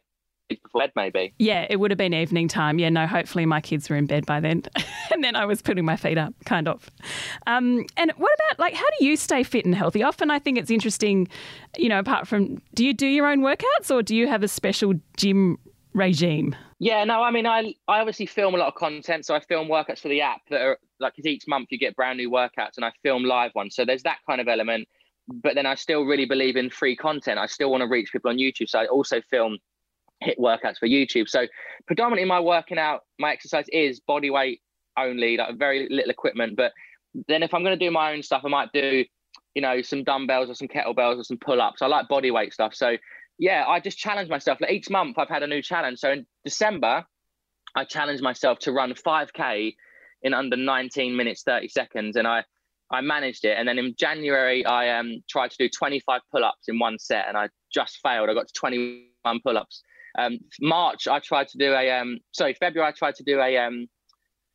before 0.50 0.82
bed, 0.82 0.92
maybe. 0.96 1.34
Yeah, 1.40 1.66
it 1.70 1.78
would 1.78 1.92
have 1.92 1.98
been 1.98 2.14
evening 2.14 2.48
time. 2.48 2.80
Yeah, 2.80 2.90
no, 2.90 3.08
hopefully 3.08 3.46
my 3.46 3.62
kids 3.62 3.90
were 3.90 3.96
in 3.96 4.06
bed 4.06 4.26
by 4.26 4.40
then. 4.40 4.64
and 5.12 5.24
then 5.24 5.36
I 5.36 5.46
was 5.46 5.62
putting 5.62 5.86
my 5.86 5.96
feet 5.96 6.18
up, 6.18 6.34
kind 6.46 6.68
of. 6.68 6.90
Um, 7.48 7.86
and 7.98 8.12
what 8.18 8.32
about, 8.34 8.60
like, 8.60 8.74
how 8.74 8.86
do 9.00 9.06
you 9.06 9.16
stay 9.16 9.44
fit 9.44 9.66
and 9.66 9.76
healthy? 9.76 10.04
Often 10.04 10.32
I 10.32 10.40
think 10.40 10.58
it's 10.58 10.72
interesting, 10.72 11.28
you 11.78 11.90
know, 11.90 12.00
apart 12.00 12.28
from, 12.28 12.62
do 12.74 12.86
you 12.86 12.94
do 12.94 13.08
your 13.08 13.28
own 13.28 13.42
workouts 13.42 13.92
or 13.92 14.02
do 14.02 14.16
you 14.16 14.28
have 14.28 14.44
a 14.44 14.48
special 14.48 14.94
gym 15.18 15.58
regime? 15.94 16.56
Yeah, 16.80 17.04
no, 17.04 17.22
I 17.22 17.32
mean, 17.32 17.46
I 17.46 17.76
I 17.90 18.00
obviously 18.00 18.26
film 18.26 18.56
a 18.56 18.58
lot 18.58 18.70
of 18.70 18.76
content, 18.76 19.26
so 19.26 19.36
I 19.36 19.42
film 19.42 19.68
workouts 19.68 20.00
for 20.00 20.08
the 20.08 20.22
app 20.22 20.42
that 20.50 20.62
are 20.62 20.78
like 21.00 21.14
because 21.16 21.30
each 21.30 21.46
month 21.46 21.68
you 21.72 21.78
get 21.78 21.94
brand 21.96 22.18
new 22.18 22.32
workouts, 22.32 22.78
and 22.78 22.86
I 22.86 22.92
film 23.04 23.26
live 23.26 23.52
ones. 23.54 23.76
So 23.76 23.84
there's 23.84 24.04
that 24.04 24.20
kind 24.26 24.40
of 24.40 24.48
element. 24.48 24.88
But 25.28 25.54
then 25.56 25.66
I 25.66 25.76
still 25.76 26.06
really 26.06 26.26
believe 26.26 26.56
in 26.56 26.72
free 26.72 26.96
content. 26.96 27.38
I 27.38 27.46
still 27.46 27.70
want 27.70 27.82
to 27.82 27.88
reach 27.88 28.12
people 28.12 28.32
on 28.32 28.38
YouTube, 28.38 28.70
so 28.70 28.80
I 28.80 28.86
also 28.88 29.22
film 29.30 29.58
HIIT 30.24 30.38
workouts 30.38 30.78
for 30.78 30.88
YouTube. 30.88 31.28
So 31.30 31.48
predominantly 31.88 32.28
my 32.28 32.40
working 32.40 32.78
out, 32.78 33.02
my 33.18 33.32
exercise 33.32 33.66
is 33.72 34.00
body 34.00 34.30
weight 34.30 34.62
only, 34.98 35.38
like 35.38 35.58
very 35.58 35.88
little 35.90 36.12
equipment. 36.12 36.56
But 36.58 36.74
then 37.28 37.44
if 37.44 37.54
I'm 37.54 37.64
going 37.64 37.78
to 37.78 37.86
do 37.86 37.92
my 37.92 38.14
own 38.14 38.24
stuff, 38.24 38.44
I 38.46 38.50
might 38.50 38.72
do, 38.74 39.06
you 39.56 39.62
know, 39.62 39.82
some 39.82 40.04
dumbbells 40.04 40.50
or 40.50 40.56
some 40.56 40.68
kettlebells 40.68 41.20
or 41.20 41.24
some 41.24 41.38
pull-ups. 41.38 41.82
I 41.82 41.88
like 41.88 42.08
body 42.08 42.32
weight 42.32 42.54
stuff. 42.54 42.76
So 42.76 42.98
yeah, 43.38 43.66
I 43.68 43.80
just 43.80 43.98
challenge 43.98 44.30
myself. 44.30 44.60
Like 44.62 44.72
each 44.72 44.90
month 44.90 45.18
I've 45.18 45.30
had 45.30 45.44
a 45.44 45.48
new 45.48 45.62
challenge. 45.62 46.00
So 46.00 46.12
in 46.12 46.26
December, 46.44 47.06
I 47.76 47.86
challenged 47.86 48.22
myself 48.22 48.60
to 48.60 48.72
run 48.72 48.94
5K 48.94 49.76
in 50.22 50.34
under 50.34 50.58
19 50.58 51.16
minutes, 51.16 51.44
30 51.44 51.70
seconds. 51.70 52.16
And 52.18 52.28
I, 52.28 52.44
I 52.92 53.02
managed 53.02 53.46
it. 53.46 53.58
And 53.58 53.68
then 53.68 53.80
in 53.80 53.96
January, 53.98 54.66
I 54.66 55.00
um, 55.00 55.24
tried 55.30 55.52
to 55.52 55.58
do 55.58 55.70
25 55.70 56.22
pull 56.32 56.44
ups 56.44 56.68
in 56.68 56.78
one 56.80 57.00
set 57.00 57.28
and 57.28 57.38
I 57.38 57.48
just 57.74 58.00
failed. 58.04 58.30
I 58.30 58.34
got 58.34 58.48
to 58.48 58.54
21 58.54 59.40
pull 59.44 59.58
ups. 59.58 59.84
Um, 60.18 60.40
March, 60.60 61.08
I 61.08 61.20
tried 61.20 61.48
to 61.50 61.58
do 61.58 61.74
a 61.74 61.92
um, 61.92 62.20
sorry, 62.32 62.54
February, 62.54 62.90
I 62.90 62.92
tried 62.92 63.16
to 63.16 63.24
do 63.24 63.40
a 63.40 63.58
um, 63.58 63.88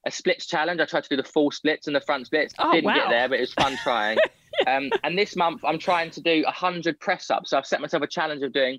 a 0.07 0.11
splits 0.11 0.47
challenge. 0.47 0.81
I 0.81 0.85
tried 0.85 1.05
to 1.05 1.09
do 1.09 1.17
the 1.17 1.29
full 1.29 1.51
splits 1.51 1.87
and 1.87 1.97
the 1.97 2.01
front 2.01 2.27
splits. 2.27 2.55
Oh, 2.59 2.73
Didn't 2.73 2.85
wow. 2.85 2.95
get 2.95 3.09
there, 3.09 3.29
but 3.29 3.39
it 3.39 3.43
was 3.43 3.55
fun 3.55 3.77
trying. 3.83 4.19
um, 4.67 4.91
and 5.03 5.19
this 5.19 5.37
month, 5.37 5.63
I'm 5.65 5.79
trying 5.79 6.11
to 6.11 6.21
do 6.21 6.43
100 6.45 7.01
press 7.01 7.31
ups. 7.31 7.51
So 7.51 7.59
I've 7.59 7.67
set 7.67 7.81
myself 7.81 8.03
a 8.03 8.07
challenge 8.07 8.43
of 8.43 8.53
doing 8.53 8.79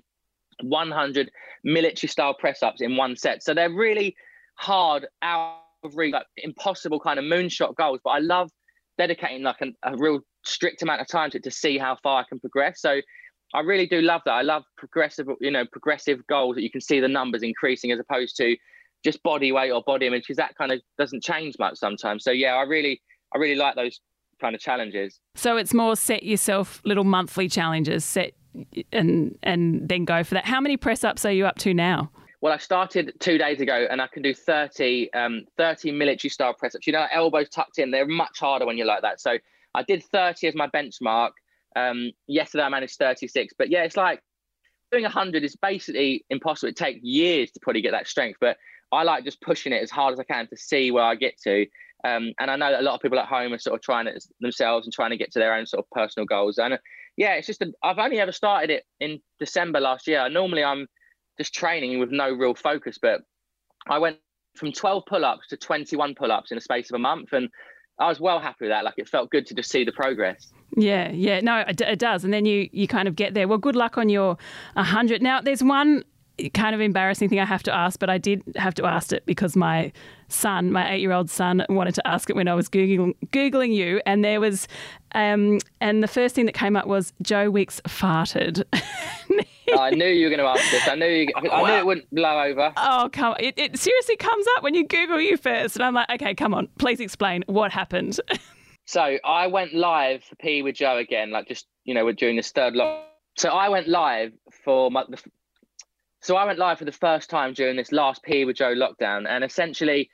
100 0.62 1.30
military 1.64 2.08
style 2.08 2.34
press 2.34 2.62
ups 2.62 2.80
in 2.80 2.96
one 2.96 3.16
set. 3.16 3.42
So 3.42 3.54
they're 3.54 3.72
really 3.72 4.14
hard, 4.54 5.06
out 5.22 5.60
of 5.84 5.96
reach, 5.96 6.12
like 6.12 6.26
impossible 6.36 7.00
kind 7.00 7.18
of 7.18 7.24
moonshot 7.24 7.74
goals. 7.76 8.00
But 8.04 8.10
I 8.10 8.18
love 8.18 8.50
dedicating 8.98 9.42
like 9.42 9.60
an, 9.60 9.74
a 9.82 9.96
real 9.96 10.20
strict 10.44 10.82
amount 10.82 11.00
of 11.00 11.08
time 11.08 11.30
to 11.30 11.38
it 11.38 11.44
to 11.44 11.50
see 11.50 11.76
how 11.76 11.96
far 12.02 12.20
I 12.20 12.24
can 12.28 12.40
progress. 12.40 12.80
So 12.80 13.00
I 13.54 13.60
really 13.60 13.86
do 13.86 14.00
love 14.00 14.22
that. 14.26 14.32
I 14.32 14.42
love 14.42 14.64
progressive, 14.76 15.26
you 15.40 15.50
know, 15.50 15.64
progressive 15.70 16.26
goals 16.26 16.56
that 16.56 16.62
you 16.62 16.70
can 16.70 16.80
see 16.80 17.00
the 17.00 17.08
numbers 17.08 17.42
increasing 17.42 17.90
as 17.92 17.98
opposed 17.98 18.36
to 18.36 18.56
just 19.04 19.22
body 19.22 19.52
weight 19.52 19.70
or 19.70 19.82
body 19.82 20.06
image 20.06 20.22
because 20.22 20.36
that 20.36 20.56
kind 20.56 20.72
of 20.72 20.80
doesn't 20.98 21.22
change 21.22 21.54
much 21.58 21.76
sometimes. 21.78 22.24
So 22.24 22.32
yeah, 22.32 22.54
I 22.54 22.62
really, 22.62 23.00
I 23.34 23.38
really 23.38 23.54
like 23.54 23.76
those 23.76 24.00
kind 24.40 24.54
of 24.54 24.60
challenges. 24.60 25.20
So 25.34 25.56
it's 25.56 25.72
more 25.72 25.96
set 25.96 26.22
yourself 26.22 26.82
little 26.84 27.04
monthly 27.04 27.48
challenges. 27.48 28.04
Set 28.04 28.32
and 28.92 29.38
and 29.42 29.88
then 29.88 30.04
go 30.04 30.24
for 30.24 30.34
that. 30.34 30.44
How 30.44 30.60
many 30.60 30.76
press 30.76 31.04
ups 31.04 31.24
are 31.24 31.32
you 31.32 31.46
up 31.46 31.56
to 31.58 31.74
now? 31.74 32.10
Well, 32.40 32.52
I 32.52 32.58
started 32.58 33.12
two 33.18 33.38
days 33.38 33.60
ago 33.60 33.86
and 33.90 34.00
I 34.00 34.06
can 34.06 34.22
do 34.22 34.34
30, 34.34 35.12
um, 35.14 35.46
30 35.56 35.90
military 35.92 36.30
style 36.30 36.52
press 36.52 36.74
ups. 36.74 36.86
You 36.86 36.92
know, 36.92 37.06
elbows 37.10 37.48
tucked 37.48 37.78
in, 37.78 37.90
they're 37.90 38.06
much 38.06 38.38
harder 38.38 38.66
when 38.66 38.76
you're 38.76 38.86
like 38.86 39.02
that. 39.02 39.20
So 39.20 39.38
I 39.74 39.82
did 39.82 40.04
30 40.04 40.48
as 40.48 40.54
my 40.54 40.68
benchmark. 40.68 41.30
Um, 41.76 42.10
yesterday 42.26 42.64
I 42.64 42.68
managed 42.68 42.96
36. 42.96 43.54
But 43.56 43.70
yeah, 43.70 43.84
it's 43.84 43.96
like 43.96 44.20
doing 44.90 45.04
100 45.04 45.44
is 45.44 45.56
basically 45.56 46.24
impossible. 46.30 46.70
It 46.70 46.76
takes 46.76 47.02
years 47.02 47.50
to 47.52 47.60
probably 47.60 47.82
get 47.82 47.92
that 47.92 48.08
strength. 48.08 48.38
But 48.40 48.56
I 48.92 49.02
like 49.02 49.24
just 49.24 49.40
pushing 49.40 49.72
it 49.72 49.82
as 49.82 49.90
hard 49.90 50.12
as 50.12 50.20
I 50.20 50.24
can 50.24 50.48
to 50.48 50.56
see 50.56 50.90
where 50.90 51.04
I 51.04 51.14
get 51.14 51.38
to. 51.42 51.66
Um, 52.04 52.32
and 52.38 52.50
I 52.50 52.56
know 52.56 52.70
that 52.70 52.80
a 52.80 52.82
lot 52.82 52.94
of 52.94 53.00
people 53.00 53.18
at 53.18 53.26
home 53.26 53.52
are 53.52 53.58
sort 53.58 53.74
of 53.74 53.82
trying 53.82 54.06
it 54.06 54.22
themselves 54.40 54.86
and 54.86 54.92
trying 54.92 55.10
to 55.10 55.16
get 55.16 55.32
to 55.32 55.38
their 55.38 55.54
own 55.54 55.66
sort 55.66 55.84
of 55.84 55.90
personal 55.90 56.26
goals. 56.26 56.58
And 56.58 56.74
uh, 56.74 56.78
yeah, 57.16 57.34
it's 57.34 57.46
just, 57.46 57.62
i 57.62 57.88
have 57.88 57.98
only 57.98 58.20
ever 58.20 58.32
started 58.32 58.70
it 58.70 58.84
in 59.00 59.20
December 59.40 59.80
last 59.80 60.06
year. 60.06 60.28
Normally 60.28 60.62
I'm 60.62 60.86
just 61.38 61.54
training 61.54 61.98
with 61.98 62.10
no 62.10 62.30
real 62.30 62.54
focus, 62.54 62.98
but 63.00 63.22
I 63.88 63.98
went 63.98 64.18
from 64.56 64.72
12 64.72 65.04
pull 65.06 65.24
ups 65.24 65.48
to 65.48 65.56
21 65.56 66.14
pull 66.14 66.32
ups 66.32 66.52
in 66.52 66.58
a 66.58 66.60
space 66.60 66.90
of 66.90 66.94
a 66.96 67.00
month. 67.00 67.32
And 67.32 67.48
I 67.98 68.08
was 68.08 68.20
well 68.20 68.38
happy 68.38 68.66
with 68.66 68.70
that. 68.70 68.84
Like 68.84 68.94
it 68.98 69.08
felt 69.08 69.30
good 69.30 69.46
to 69.46 69.54
just 69.54 69.70
see 69.70 69.84
the 69.84 69.92
progress. 69.92 70.52
Yeah, 70.76 71.10
yeah, 71.12 71.40
no, 71.40 71.60
it, 71.60 71.80
it 71.80 71.98
does. 71.98 72.24
And 72.24 72.32
then 72.32 72.44
you 72.44 72.68
you 72.72 72.86
kind 72.86 73.08
of 73.08 73.16
get 73.16 73.34
there. 73.34 73.48
Well, 73.48 73.58
good 73.58 73.76
luck 73.76 73.96
on 73.96 74.08
your 74.08 74.36
100. 74.74 75.22
Now, 75.22 75.40
there's 75.40 75.62
one 75.62 76.04
kind 76.54 76.74
of 76.74 76.80
embarrassing 76.80 77.28
thing 77.28 77.40
I 77.40 77.44
have 77.44 77.62
to 77.64 77.74
ask, 77.74 77.98
but 77.98 78.10
I 78.10 78.18
did 78.18 78.42
have 78.56 78.74
to 78.74 78.84
ask 78.84 79.12
it 79.12 79.24
because 79.26 79.56
my 79.56 79.92
son, 80.28 80.70
my 80.70 80.92
eight 80.92 81.00
year 81.00 81.12
old 81.12 81.30
son, 81.30 81.64
wanted 81.68 81.94
to 81.94 82.06
ask 82.06 82.28
it 82.28 82.36
when 82.36 82.48
I 82.48 82.54
was 82.54 82.68
Googling, 82.68 83.14
Googling 83.26 83.74
you. 83.74 84.00
And 84.06 84.24
there 84.24 84.40
was, 84.40 84.68
um, 85.14 85.58
and 85.80 86.02
the 86.02 86.08
first 86.08 86.34
thing 86.34 86.46
that 86.46 86.54
came 86.54 86.76
up 86.76 86.86
was 86.86 87.12
Joe 87.22 87.50
Wicks 87.50 87.80
farted. 87.82 88.64
I 89.78 89.90
knew 89.90 90.06
you 90.06 90.26
were 90.26 90.36
going 90.36 90.40
to 90.40 90.60
ask 90.60 90.70
this. 90.70 90.86
I 90.86 90.94
knew 90.94 91.06
you, 91.06 91.28
I 91.36 91.62
knew 91.62 91.78
it 91.78 91.86
wouldn't 91.86 92.10
blow 92.14 92.42
over. 92.42 92.72
Oh, 92.76 93.08
come 93.12 93.32
on. 93.32 93.36
It, 93.40 93.54
it 93.56 93.78
seriously 93.78 94.16
comes 94.16 94.46
up 94.56 94.62
when 94.62 94.74
you 94.74 94.86
Google 94.86 95.20
you 95.20 95.36
first. 95.36 95.76
And 95.76 95.84
I'm 95.84 95.94
like, 95.94 96.08
okay, 96.10 96.34
come 96.34 96.54
on. 96.54 96.68
Please 96.78 97.00
explain 97.00 97.42
what 97.46 97.72
happened. 97.72 98.20
so 98.86 99.18
I 99.24 99.46
went 99.48 99.74
live 99.74 100.22
for 100.22 100.36
PE 100.36 100.62
with 100.62 100.76
Joe 100.76 100.98
again, 100.98 101.30
like 101.30 101.48
just, 101.48 101.66
you 101.84 101.94
know, 101.94 102.10
during 102.12 102.36
this 102.36 102.52
third 102.52 102.74
lock. 102.74 103.04
So 103.36 103.50
I 103.50 103.68
went 103.68 103.88
live 103.88 104.32
for 104.64 104.90
my, 104.90 105.04
the, 105.08 105.18
so 106.26 106.34
I 106.34 106.44
went 106.44 106.58
live 106.58 106.80
for 106.80 106.84
the 106.84 106.90
first 106.90 107.30
time 107.30 107.54
during 107.54 107.76
this 107.76 107.92
last 107.92 108.20
PE 108.24 108.46
with 108.46 108.56
Joe 108.56 108.74
lockdown. 108.74 109.28
And 109.28 109.44
essentially, 109.44 110.10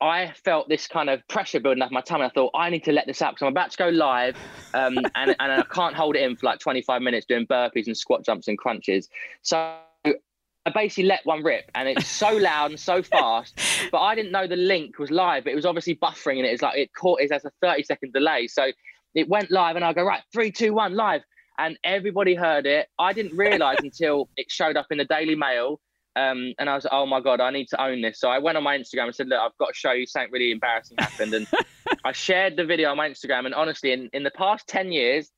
I 0.00 0.32
felt 0.44 0.68
this 0.68 0.88
kind 0.88 1.08
of 1.08 1.26
pressure 1.28 1.60
building 1.60 1.84
up 1.84 1.92
my 1.92 2.00
tummy. 2.00 2.24
I 2.24 2.30
thought 2.30 2.50
I 2.52 2.68
need 2.68 2.82
to 2.82 2.92
let 2.92 3.06
this 3.06 3.22
out 3.22 3.34
because 3.34 3.46
I'm 3.46 3.52
about 3.52 3.70
to 3.70 3.78
go 3.78 3.88
live, 3.90 4.36
um, 4.74 4.98
and 5.14 5.36
and 5.38 5.52
I 5.52 5.62
can't 5.70 5.94
hold 5.94 6.16
it 6.16 6.22
in 6.22 6.34
for 6.34 6.46
like 6.46 6.58
25 6.58 7.00
minutes 7.00 7.26
doing 7.26 7.46
burpees 7.46 7.86
and 7.86 7.96
squat 7.96 8.24
jumps 8.24 8.48
and 8.48 8.58
crunches. 8.58 9.08
So 9.42 9.76
I 10.04 10.70
basically 10.74 11.04
let 11.04 11.24
one 11.24 11.44
rip, 11.44 11.70
and 11.76 11.88
it's 11.88 12.08
so 12.08 12.36
loud 12.36 12.72
and 12.72 12.80
so 12.80 13.00
fast. 13.00 13.56
But 13.92 14.00
I 14.00 14.16
didn't 14.16 14.32
know 14.32 14.48
the 14.48 14.56
link 14.56 14.98
was 14.98 15.12
live. 15.12 15.44
But 15.44 15.52
it 15.52 15.56
was 15.56 15.66
obviously 15.66 15.94
buffering, 15.94 16.38
and 16.38 16.46
it's 16.46 16.62
like 16.62 16.76
it 16.76 16.92
caught 16.92 17.20
it 17.20 17.30
as 17.30 17.44
a 17.44 17.52
30 17.60 17.84
second 17.84 18.12
delay. 18.12 18.48
So 18.48 18.72
it 19.14 19.28
went 19.28 19.52
live, 19.52 19.76
and 19.76 19.84
I 19.84 19.92
go 19.92 20.02
right 20.02 20.22
three, 20.32 20.50
two, 20.50 20.74
one, 20.74 20.96
live, 20.96 21.22
and 21.66 21.78
everybody 21.84 22.34
heard 22.34 22.66
it. 22.66 22.88
I 22.98 23.12
didn't 23.12 23.36
realize 23.36 23.78
until 23.82 24.28
it 24.36 24.50
showed 24.50 24.76
up 24.76 24.86
in 24.90 24.98
the 24.98 25.04
Daily 25.04 25.34
Mail 25.34 25.80
um, 26.14 26.52
and 26.58 26.68
I 26.68 26.74
was 26.74 26.84
like, 26.84 26.92
oh 26.92 27.06
my 27.06 27.20
God, 27.20 27.40
I 27.40 27.50
need 27.50 27.68
to 27.68 27.82
own 27.82 28.02
this. 28.02 28.20
So 28.20 28.28
I 28.28 28.38
went 28.38 28.58
on 28.58 28.64
my 28.64 28.76
Instagram 28.76 29.04
and 29.04 29.14
said, 29.14 29.28
look, 29.28 29.40
I've 29.40 29.56
got 29.58 29.68
to 29.68 29.74
show 29.74 29.92
you 29.92 30.06
something 30.06 30.30
really 30.30 30.50
embarrassing 30.50 30.98
happened. 30.98 31.32
And 31.32 31.46
I 32.04 32.12
shared 32.12 32.56
the 32.56 32.66
video 32.66 32.90
on 32.90 32.98
my 32.98 33.08
Instagram. 33.08 33.46
And 33.46 33.54
honestly, 33.54 33.92
in, 33.92 34.10
in 34.12 34.22
the 34.22 34.30
past 34.30 34.68
10 34.68 34.92
years, 34.92 35.30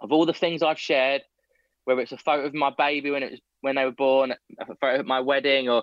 of 0.00 0.10
all 0.10 0.26
the 0.26 0.32
things 0.32 0.62
I've 0.62 0.80
shared, 0.80 1.22
whether 1.84 2.00
it's 2.00 2.12
a 2.12 2.18
photo 2.18 2.46
of 2.46 2.54
my 2.54 2.72
baby 2.76 3.10
when 3.10 3.22
it 3.22 3.30
was 3.32 3.40
when 3.60 3.76
they 3.76 3.84
were 3.84 3.92
born, 3.92 4.32
a 4.58 4.74
photo 4.80 5.00
of 5.00 5.06
my 5.06 5.20
wedding, 5.20 5.68
or 5.68 5.82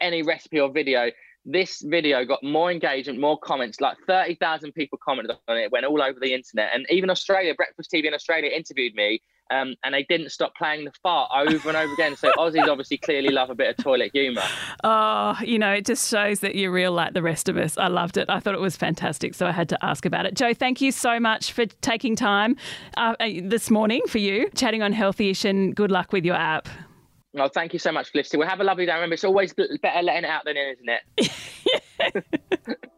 any 0.00 0.22
recipe 0.22 0.60
or 0.60 0.70
video, 0.70 1.10
this 1.46 1.80
video 1.80 2.24
got 2.24 2.42
more 2.42 2.70
engagement, 2.70 3.20
more 3.20 3.38
comments. 3.38 3.80
Like 3.80 3.96
30,000 4.06 4.72
people 4.72 4.98
commented 5.02 5.36
on 5.48 5.56
it, 5.56 5.70
went 5.70 5.86
all 5.86 6.02
over 6.02 6.18
the 6.20 6.34
internet. 6.34 6.70
And 6.74 6.84
even 6.90 7.08
Australia, 7.08 7.54
Breakfast 7.54 7.90
TV 7.94 8.04
in 8.06 8.14
Australia 8.14 8.50
interviewed 8.50 8.94
me 8.94 9.22
um, 9.50 9.76
and 9.84 9.94
they 9.94 10.02
didn't 10.02 10.30
stop 10.30 10.56
playing 10.56 10.84
the 10.84 10.92
fart 11.02 11.30
over 11.32 11.68
and 11.68 11.76
over 11.76 11.92
again. 11.92 12.16
So 12.16 12.32
Aussies 12.32 12.66
obviously 12.66 12.98
clearly 12.98 13.28
love 13.28 13.48
a 13.48 13.54
bit 13.54 13.70
of 13.70 13.82
toilet 13.82 14.10
humour. 14.12 14.42
Oh, 14.82 15.36
you 15.40 15.58
know, 15.58 15.72
it 15.72 15.86
just 15.86 16.10
shows 16.10 16.40
that 16.40 16.56
you're 16.56 16.72
real 16.72 16.92
like 16.92 17.14
the 17.14 17.22
rest 17.22 17.48
of 17.48 17.56
us. 17.56 17.78
I 17.78 17.86
loved 17.86 18.16
it. 18.16 18.28
I 18.28 18.40
thought 18.40 18.54
it 18.54 18.60
was 18.60 18.76
fantastic. 18.76 19.34
So 19.34 19.46
I 19.46 19.52
had 19.52 19.68
to 19.68 19.84
ask 19.84 20.04
about 20.04 20.26
it. 20.26 20.34
Joe, 20.34 20.52
thank 20.52 20.80
you 20.80 20.90
so 20.90 21.20
much 21.20 21.52
for 21.52 21.66
taking 21.66 22.16
time 22.16 22.56
uh, 22.96 23.14
uh 23.20 23.28
this 23.42 23.70
morning 23.70 24.02
for 24.08 24.18
you, 24.18 24.50
chatting 24.54 24.82
on 24.82 24.92
Healthyish, 24.92 25.44
and 25.48 25.76
good 25.76 25.92
luck 25.92 26.12
with 26.12 26.24
your 26.24 26.36
app. 26.36 26.68
Well, 27.36 27.50
thank 27.50 27.74
you 27.74 27.78
so 27.78 27.92
much, 27.92 28.10
Felicity. 28.10 28.38
We'll 28.38 28.48
have 28.48 28.60
a 28.60 28.64
lovely 28.64 28.86
day. 28.86 28.94
Remember, 28.94 29.12
it's 29.12 29.24
always 29.24 29.52
better 29.52 30.02
letting 30.02 30.24
it 30.24 30.30
out 30.30 30.46
than 30.46 30.56
in, 30.56 30.74
isn't 30.74 30.88
it? 31.18 32.24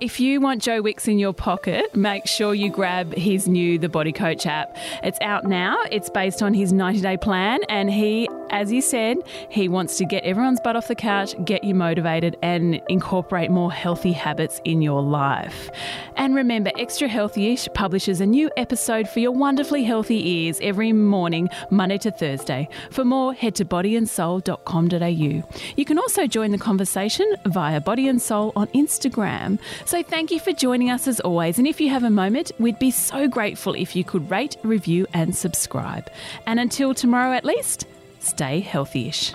If 0.00 0.20
you 0.20 0.40
want 0.40 0.62
Joe 0.62 0.80
Wicks 0.80 1.08
in 1.08 1.18
your 1.18 1.32
pocket, 1.32 1.92
make 1.96 2.28
sure 2.28 2.54
you 2.54 2.70
grab 2.70 3.12
his 3.14 3.48
new 3.48 3.80
The 3.80 3.88
Body 3.88 4.12
Coach 4.12 4.46
app. 4.46 4.76
It's 5.02 5.18
out 5.22 5.44
now. 5.44 5.76
It's 5.90 6.08
based 6.08 6.40
on 6.40 6.54
his 6.54 6.72
90 6.72 7.00
day 7.00 7.16
plan, 7.16 7.64
and 7.68 7.90
he, 7.90 8.28
as 8.50 8.70
he 8.70 8.80
said, 8.80 9.18
he 9.48 9.68
wants 9.68 9.96
to 9.98 10.04
get 10.04 10.24
everyone's 10.24 10.60
butt 10.60 10.76
off 10.76 10.88
the 10.88 10.94
couch, 10.94 11.34
get 11.44 11.64
you 11.64 11.74
motivated, 11.74 12.36
and 12.42 12.80
incorporate 12.88 13.50
more 13.50 13.72
healthy 13.72 14.12
habits 14.12 14.60
in 14.64 14.82
your 14.82 15.02
life. 15.02 15.70
And 16.16 16.34
remember, 16.34 16.70
Extra 16.78 17.08
Healthyish 17.08 17.72
publishes 17.74 18.20
a 18.20 18.26
new 18.26 18.50
episode 18.56 19.08
for 19.08 19.20
your 19.20 19.32
wonderfully 19.32 19.84
healthy 19.84 20.28
ears 20.28 20.58
every 20.62 20.92
morning, 20.92 21.48
Monday 21.70 21.98
to 21.98 22.10
Thursday. 22.10 22.68
For 22.90 23.04
more, 23.04 23.32
head 23.34 23.54
to 23.56 23.64
bodyandsoul.com.au. 23.64 25.48
You 25.76 25.84
can 25.84 25.98
also 25.98 26.26
join 26.26 26.50
the 26.50 26.58
conversation 26.58 27.34
via 27.46 27.80
Body 27.80 28.08
and 28.08 28.20
Soul 28.20 28.52
on 28.56 28.66
Instagram. 28.68 29.58
So 29.84 30.02
thank 30.02 30.30
you 30.30 30.40
for 30.40 30.52
joining 30.52 30.90
us 30.90 31.06
as 31.06 31.20
always. 31.20 31.58
And 31.58 31.66
if 31.66 31.80
you 31.80 31.88
have 31.90 32.04
a 32.04 32.10
moment, 32.10 32.52
we'd 32.58 32.78
be 32.78 32.90
so 32.90 33.28
grateful 33.28 33.74
if 33.74 33.94
you 33.94 34.04
could 34.04 34.30
rate, 34.30 34.56
review, 34.62 35.06
and 35.12 35.34
subscribe. 35.34 36.10
And 36.46 36.60
until 36.60 36.94
tomorrow 36.94 37.32
at 37.32 37.44
least, 37.44 37.86
stay 38.20 38.62
healthyish. 38.62 39.34